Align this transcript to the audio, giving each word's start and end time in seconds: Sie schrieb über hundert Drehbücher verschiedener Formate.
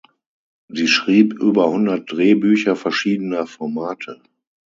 Sie 0.67 0.87
schrieb 0.87 1.31
über 1.35 1.69
hundert 1.69 2.11
Drehbücher 2.11 2.75
verschiedener 2.75 3.45
Formate. 3.45 4.19